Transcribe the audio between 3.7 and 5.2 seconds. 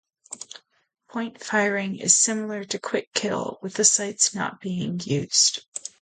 the sights not being